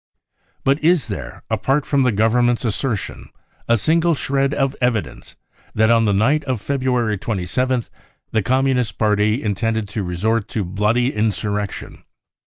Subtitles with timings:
[0.65, 3.29] Bvt is there, apart from the Government's assertion,
[3.67, 5.35] a single shred of evidence
[5.75, 7.91] that on the night of February 27th
[8.31, 12.03] the Communist Party in tended to resort to" bloody insurrection